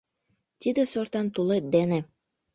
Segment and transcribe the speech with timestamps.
[0.59, 1.99] Тиде сортан тулет дене